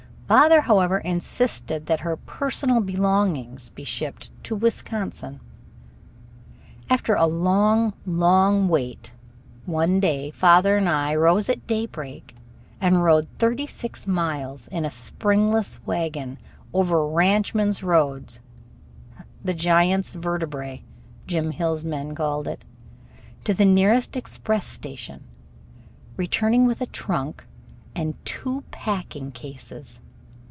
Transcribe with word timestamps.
Father, 0.31 0.61
however, 0.61 0.99
insisted 0.99 1.87
that 1.87 1.99
her 1.99 2.15
"personal 2.15 2.79
belongings" 2.79 3.69
be 3.71 3.83
shipped 3.83 4.31
to 4.45 4.55
Wisconsin. 4.55 5.41
After 6.89 7.15
a 7.15 7.25
long, 7.25 7.91
long 8.05 8.69
wait, 8.69 9.11
one 9.65 9.99
day 9.99 10.31
father 10.31 10.77
and 10.77 10.87
I 10.87 11.13
rose 11.15 11.49
at 11.49 11.67
daybreak 11.67 12.33
and 12.79 13.03
rode 13.03 13.27
thirty 13.39 13.67
six 13.67 14.07
miles 14.07 14.69
in 14.69 14.85
a 14.85 14.89
springless 14.89 15.81
wagon, 15.85 16.37
over 16.73 17.05
ranchmen's 17.05 17.83
roads 17.83 18.39
("the 19.43 19.53
giant's 19.53 20.13
vertebrae," 20.13 20.81
Jim 21.27 21.51
Hill's 21.51 21.83
men 21.83 22.15
called 22.15 22.47
it) 22.47 22.63
to 23.43 23.53
the 23.53 23.65
nearest 23.65 24.15
express 24.15 24.65
station, 24.65 25.25
returning 26.15 26.65
with 26.65 26.79
a 26.79 26.85
trunk 26.85 27.45
and 27.93 28.15
two 28.23 28.63
packing 28.71 29.31
cases. 29.33 29.99